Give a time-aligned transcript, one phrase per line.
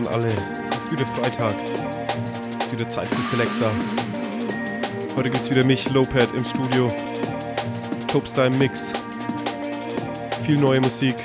[0.00, 0.28] an alle.
[0.68, 1.54] Es ist wieder Freitag.
[2.58, 3.70] Es ist wieder Zeit für Selector.
[5.16, 6.90] Heute gibt's wieder mich, Lopad, im Studio.
[8.06, 8.92] Topstyle Mix.
[10.44, 11.16] Viel neue Musik.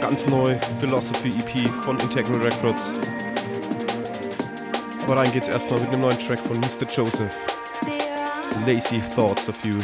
[0.00, 0.54] Ganz neu.
[0.80, 2.92] Philosophy EP von Integral Records.
[5.04, 6.86] Aber rein geht's erstmal mit einem neuen Track von Mr.
[6.94, 7.34] Joseph.
[8.66, 9.78] Lazy Thoughts of You.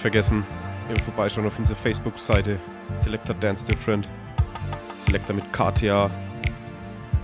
[0.00, 0.44] Vergessen,
[0.90, 2.58] eben vorbeischauen auf unserer Facebook-Seite
[2.96, 4.08] Selector Dance Different.
[4.96, 6.10] Selector mit KTA.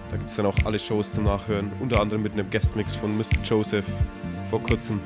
[0.08, 3.16] Da gibt es dann auch alle Shows zum Nachhören, unter anderem mit einem Guestmix von
[3.16, 3.42] Mr.
[3.44, 3.86] Joseph
[4.48, 5.00] vor kurzem.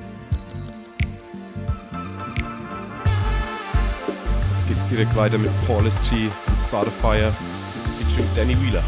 [4.53, 5.99] Jetzt geht's direkt weiter mit Paul S.
[6.11, 6.27] G.
[6.27, 7.33] und Start a Fire
[7.99, 8.85] featuring Danny Wheeler.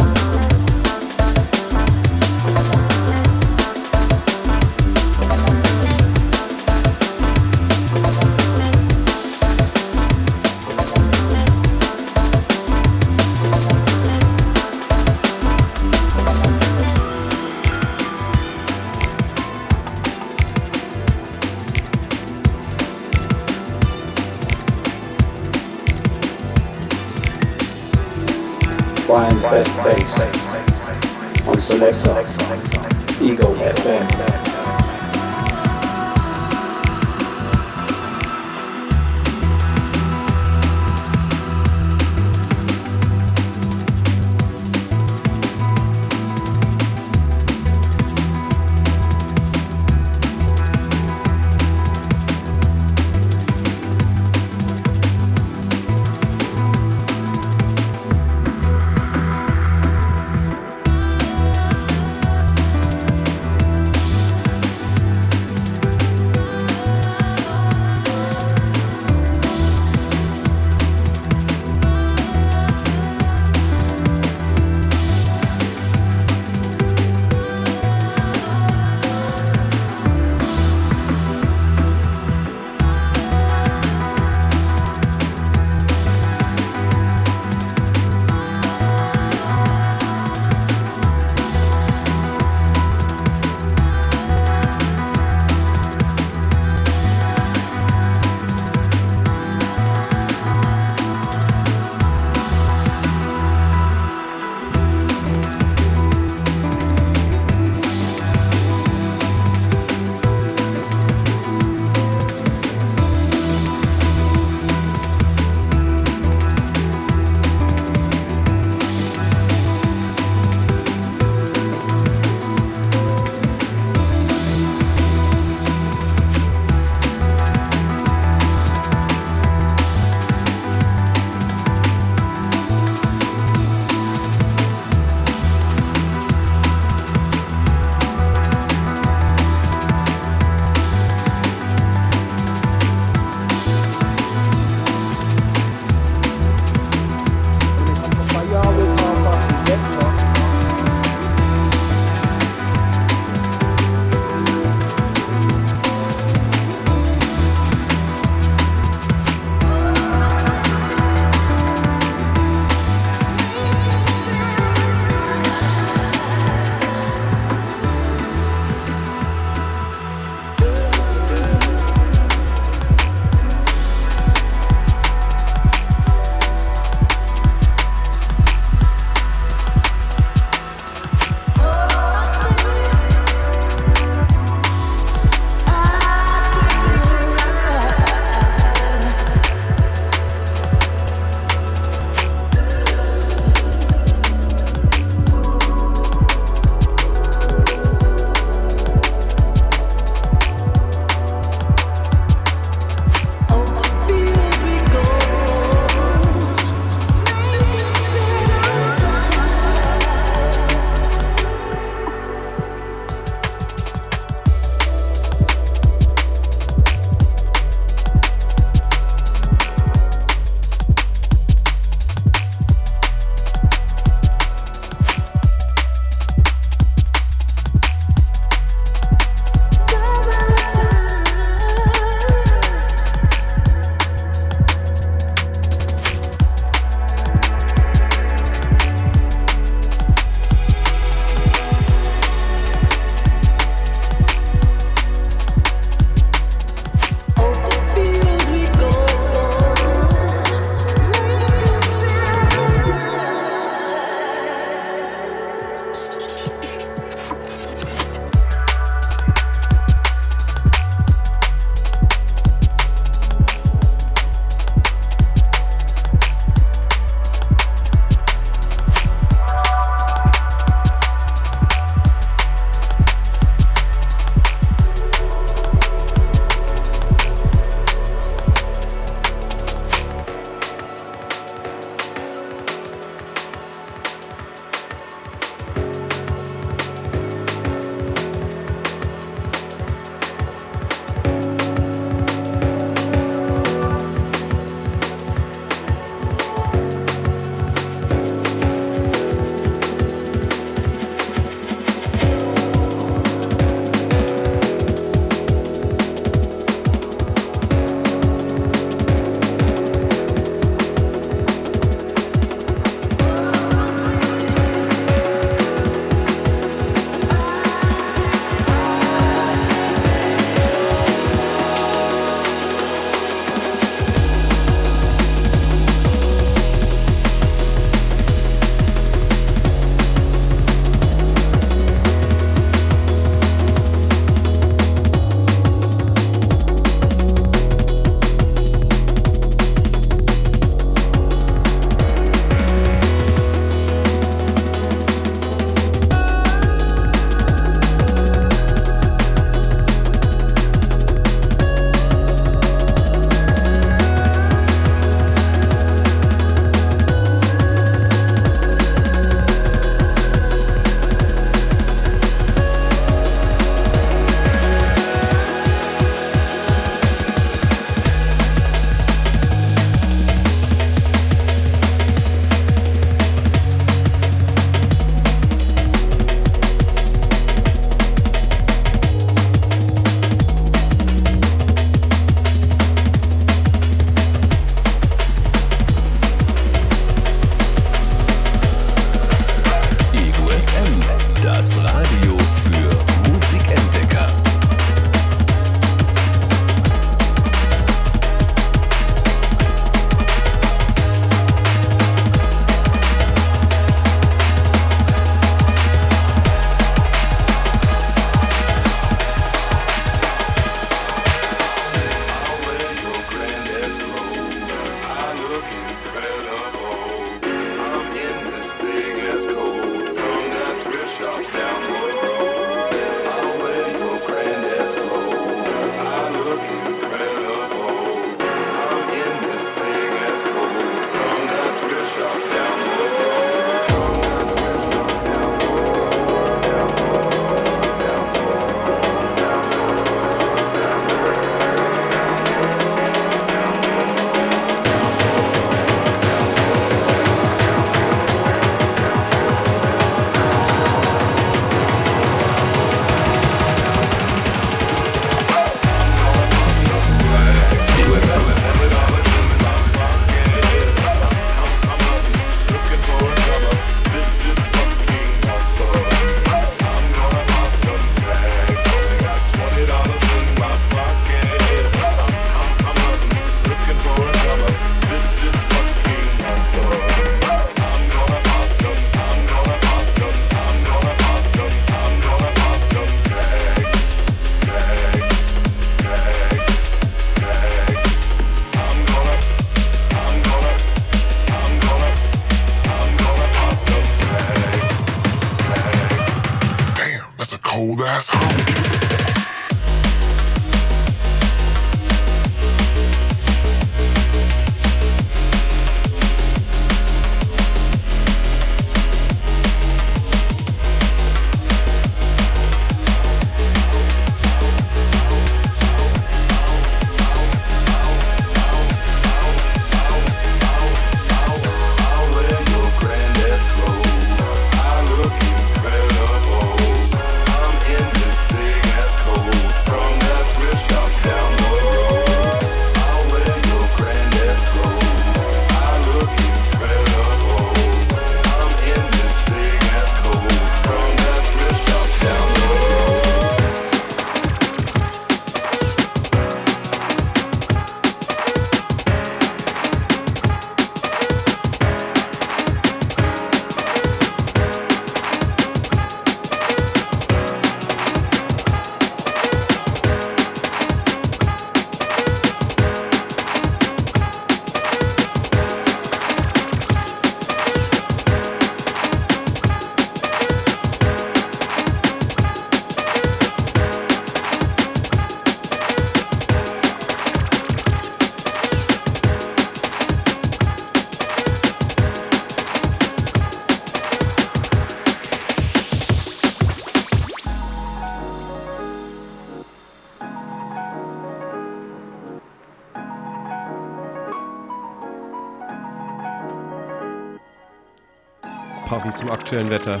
[599.22, 600.00] Zum aktuellen Wetter.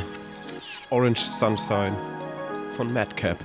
[0.90, 1.96] Orange Sunshine
[2.76, 3.38] von Madcap.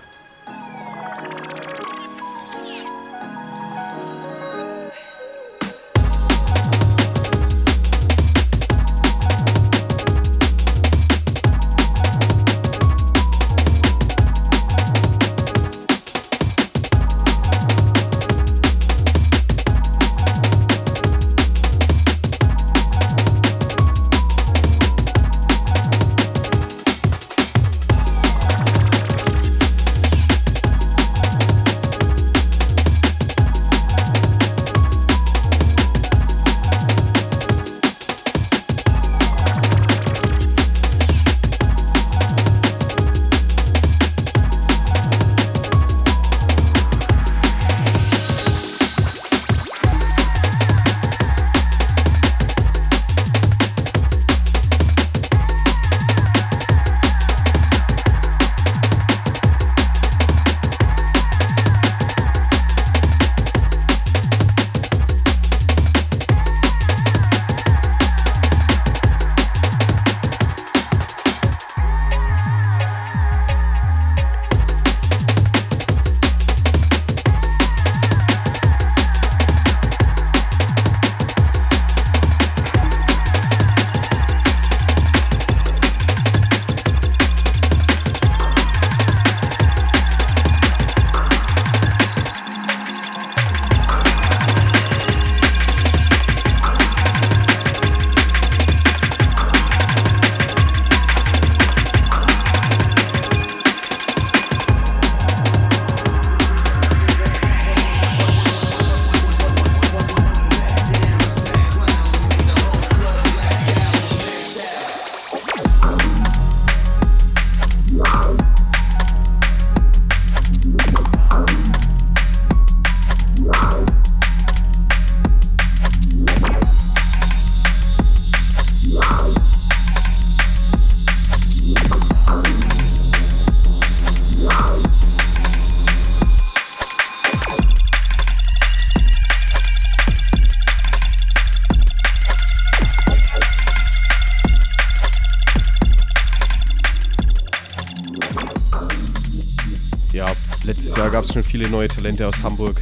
[151.58, 152.80] Viele neue Talente aus Hamburg.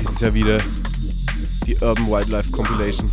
[0.00, 0.58] Dieses Jahr wieder
[1.64, 3.08] die Urban Wildlife Compilation.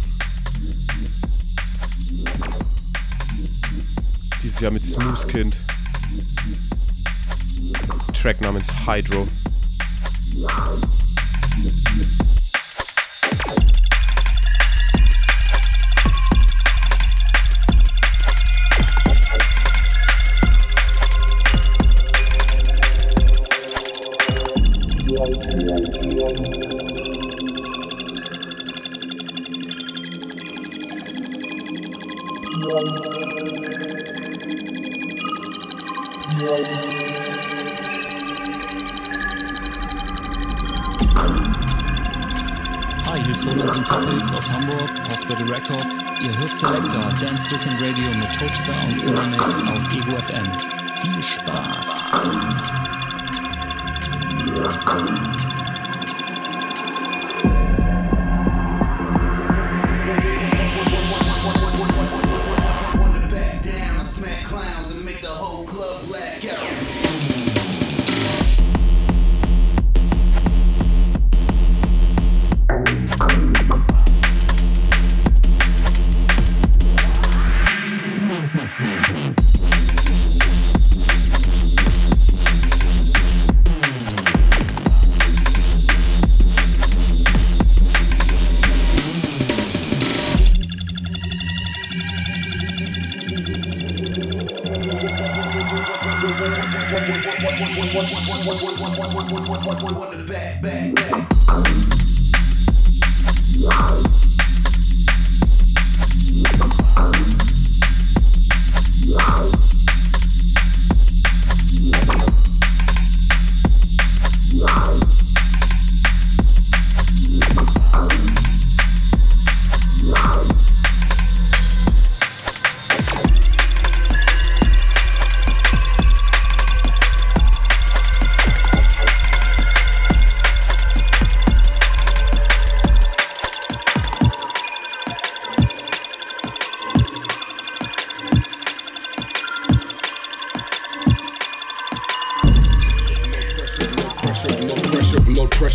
[4.41, 5.57] Dieses Jahr mit Smooth Kind.
[8.19, 9.27] Track namens Hydro.
[32.55, 32.61] Hi,
[43.23, 45.95] hier ist Roland Sympathix aus Hamburg, Hospital Records.
[46.21, 50.49] Ihr hört Selector Dance Different Radio mit Topstar und Cinemix auf Ego FM.
[51.01, 52.03] Viel Spaß!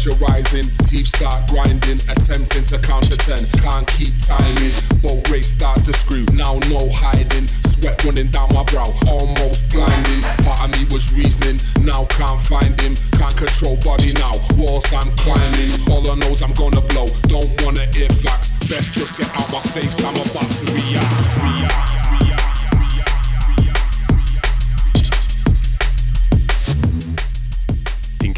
[0.00, 3.44] pressurizing, teeth start grinding, attempting to counter ten.
[3.60, 6.24] Can't keep timing, boat race starts to screw.
[6.32, 10.22] Now no hiding, sweat running down my brow, almost blinding.
[10.44, 12.96] Part of me was reasoning, now can't find him.
[13.12, 15.70] Can't control body now, walls I'm climbing.
[15.90, 18.50] All I I'm gonna blow, don't wanna hear flax.
[18.68, 21.96] Best just get out my face, I'm about to react, react,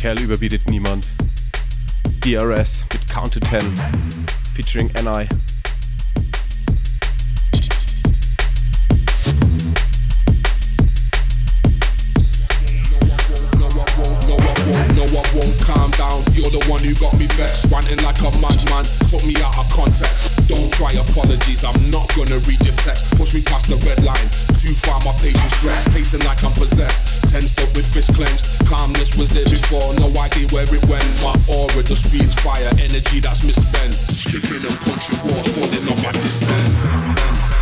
[0.02, 1.06] Kerl überbietet niemand.
[2.22, 3.62] DRS with Count to 10
[4.54, 5.26] featuring NI.
[16.92, 18.84] You got me vexed, wanting like a madman.
[19.08, 20.28] Took me out of context.
[20.46, 23.08] Don't try apologies, I'm not gonna read your text.
[23.16, 24.28] Push me past the red line,
[24.60, 25.88] too far my patience rests.
[25.88, 27.00] Pacing like I'm possessed,
[27.32, 28.44] tensed up with fist clenched.
[28.68, 31.08] Calmness was here before, no idea where it went.
[31.24, 33.96] My aura just feeds fire, energy that's misspent.
[34.12, 37.61] Kicking and punching walls, falling on my descent.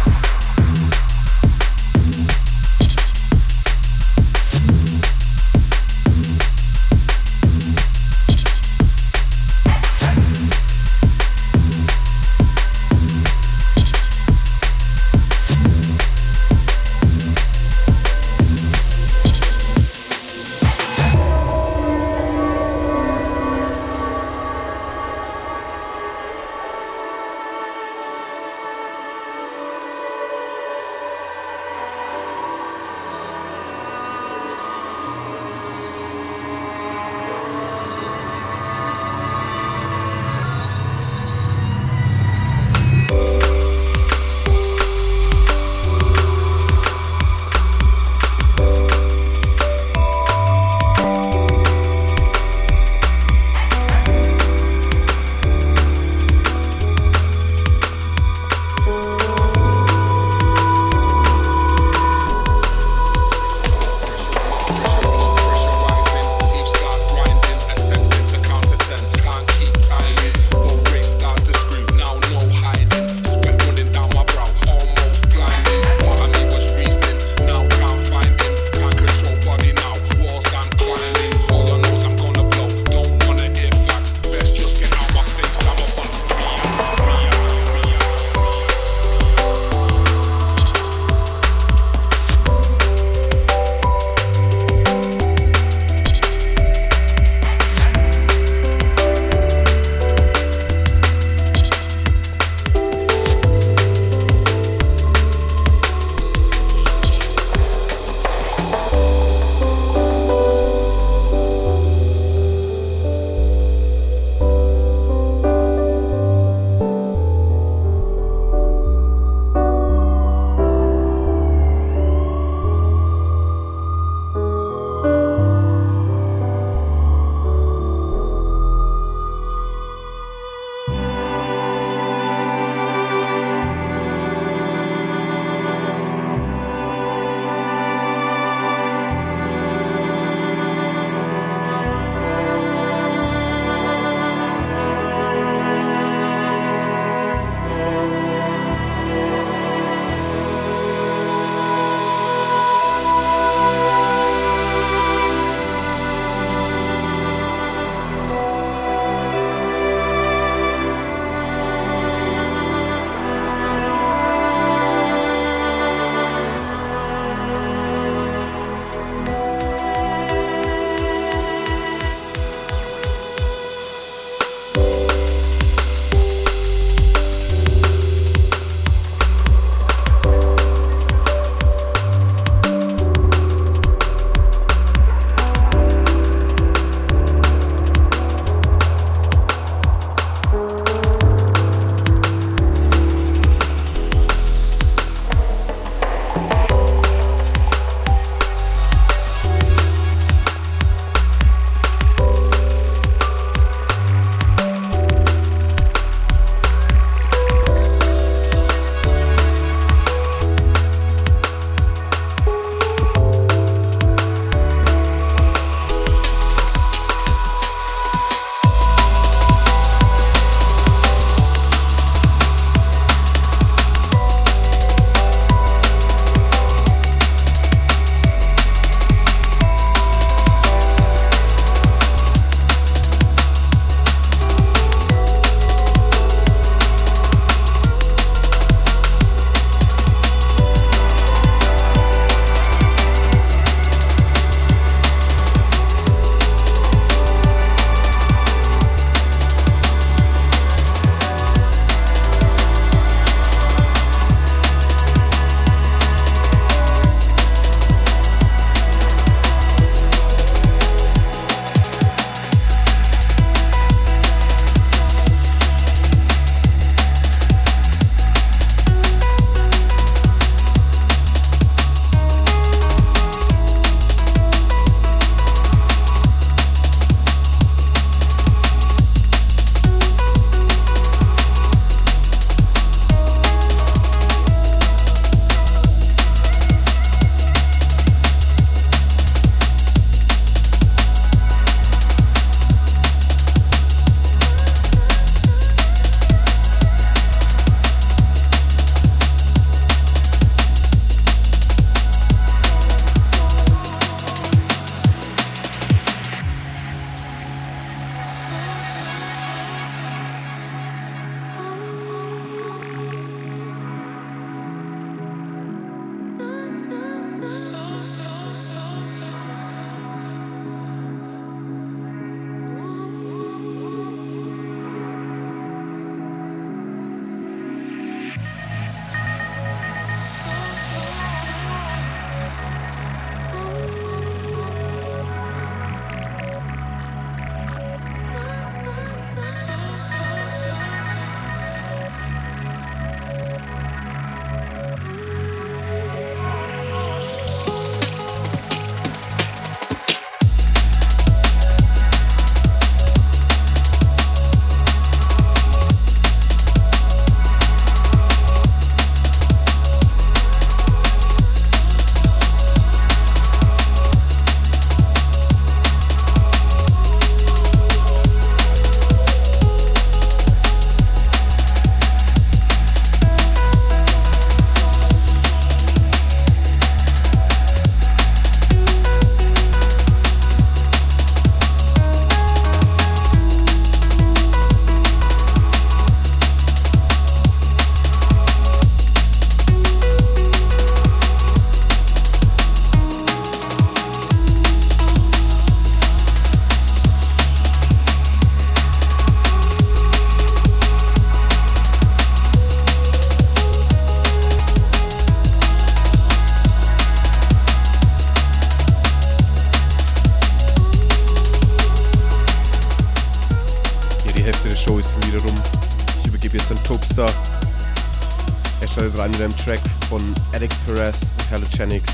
[420.52, 422.12] Alex Perez und Halogenics.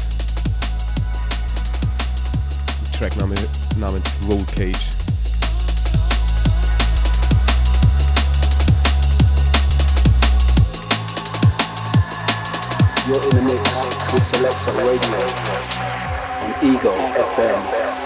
[2.93, 3.35] Trackname
[3.79, 4.77] namens Roll Cage.
[13.09, 15.19] You're in the mix with Selector Radio
[16.43, 16.97] on Eagle
[17.37, 18.06] FM.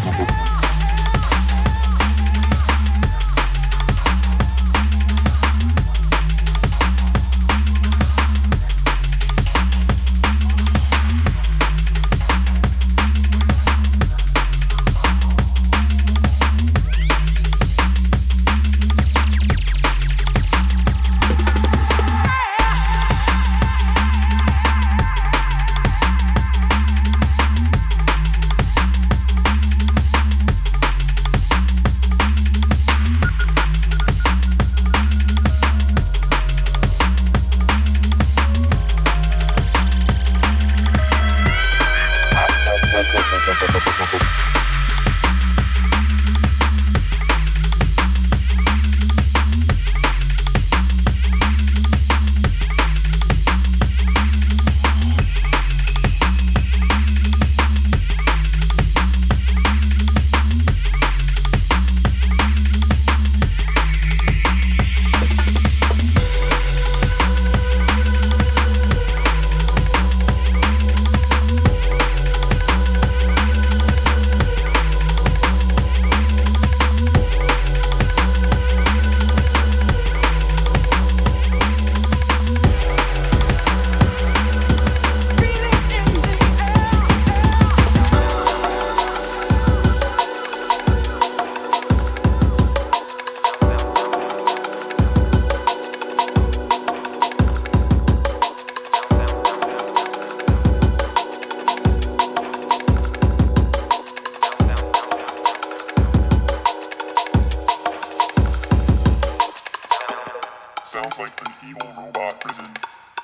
[110.91, 112.65] sounds like an evil robot prison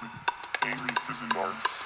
[0.01, 0.11] with
[0.63, 1.76] angry prison guards.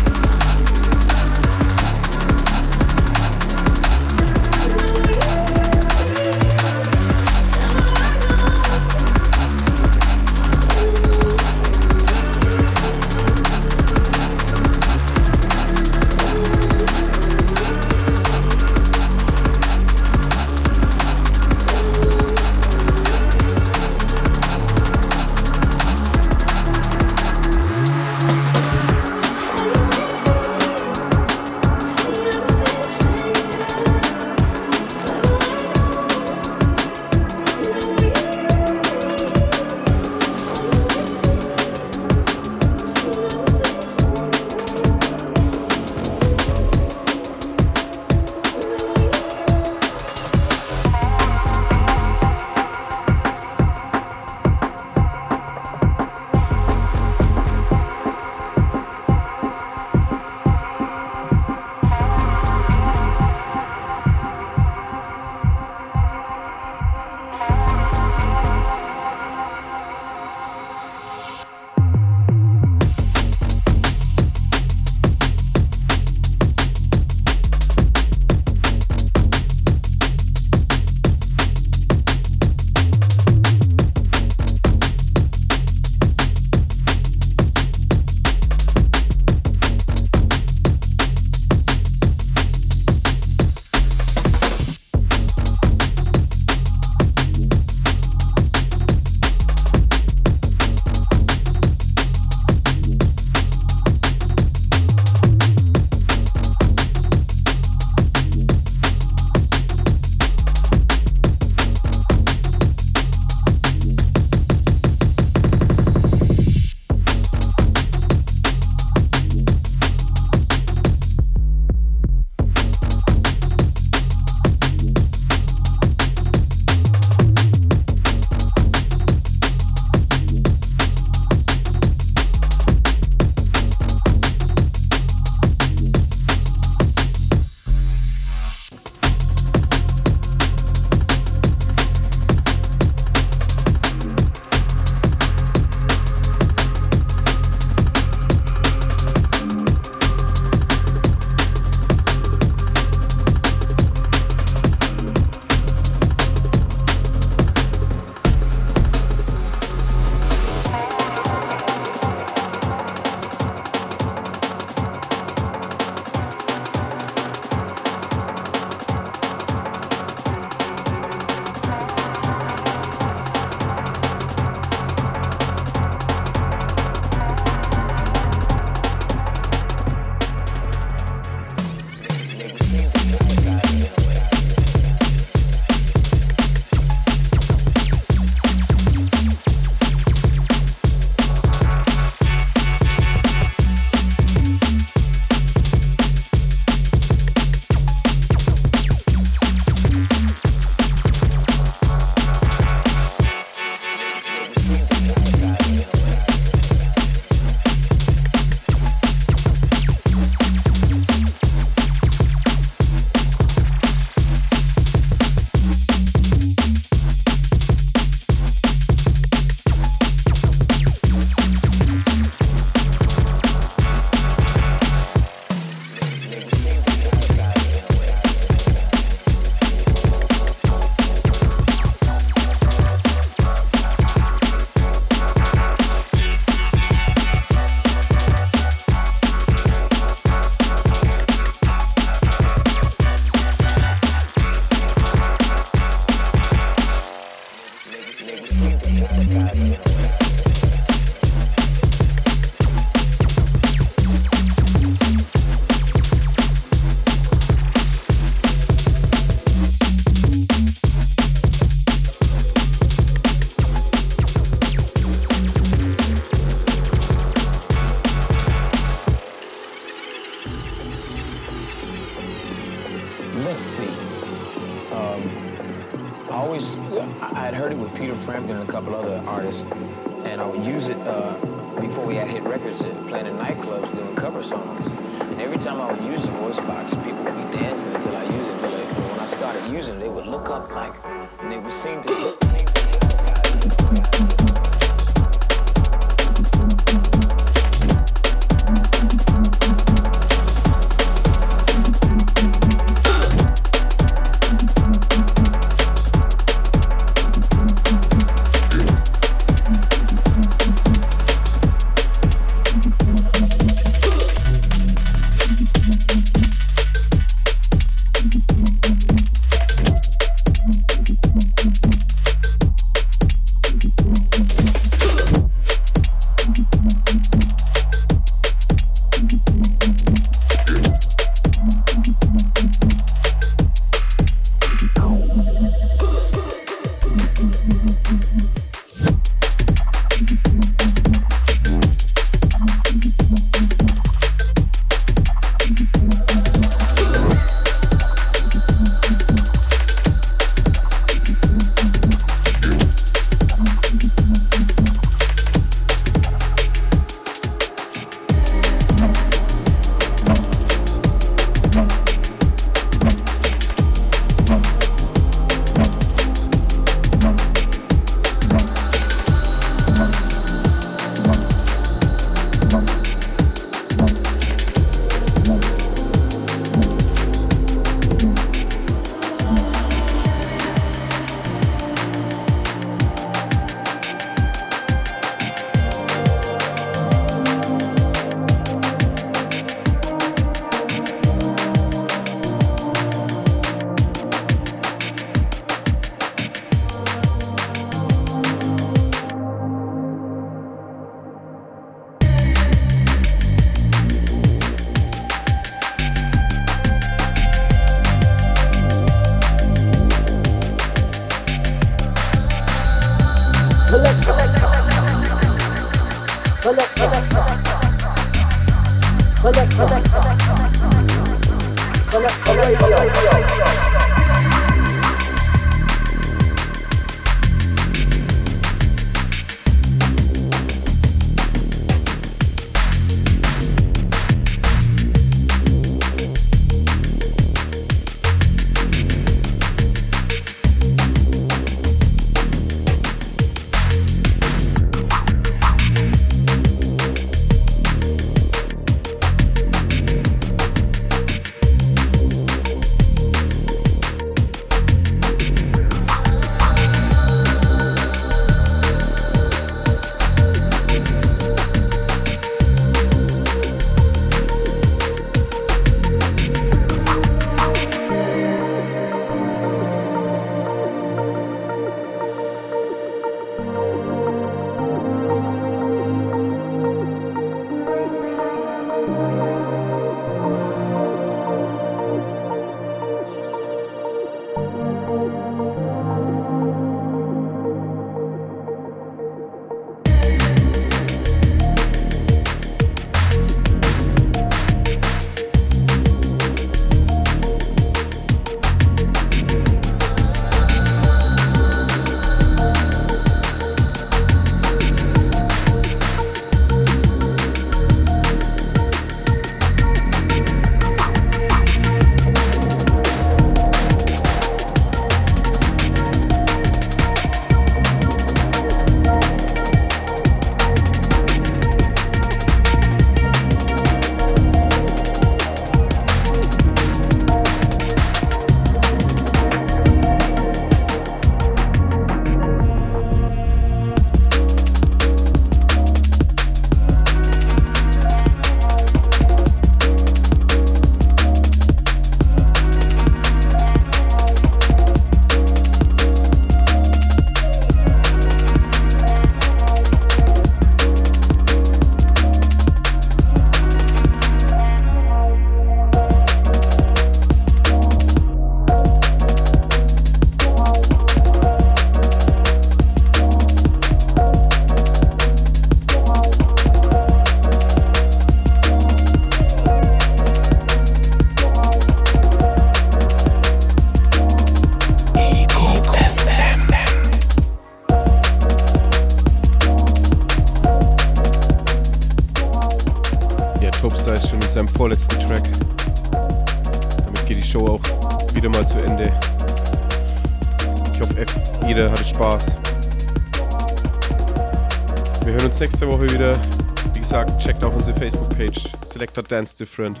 [599.02, 600.00] Selector Dance Different.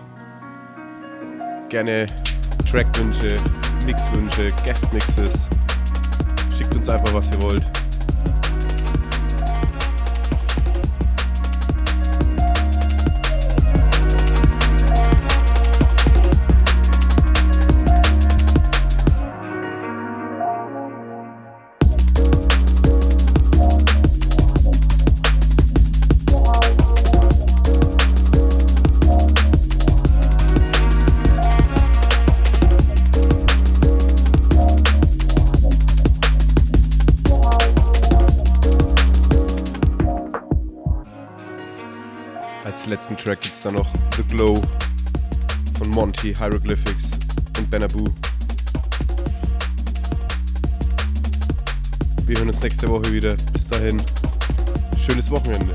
[1.70, 2.06] Gerne
[2.70, 3.36] Trackwünsche,
[3.84, 5.48] Mixwünsche, Guest-Mixes.
[6.56, 7.71] Schickt uns einfach, was ihr wollt.
[46.36, 47.12] Hieroglyphics
[47.58, 48.12] und Benaboo.
[52.26, 53.36] Wir hören uns nächste Woche wieder.
[53.52, 54.02] Bis dahin,
[54.98, 55.74] schönes Wochenende.